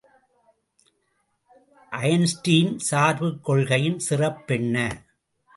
[1.91, 4.75] Einstein சார்புக் கொள்கையின் சிறப்பென்ன?